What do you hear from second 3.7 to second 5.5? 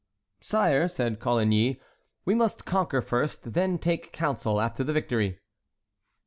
take counsel after the victory."